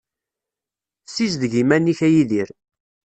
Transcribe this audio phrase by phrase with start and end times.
[1.05, 2.49] Ssizdeg iman-ik a Yidir.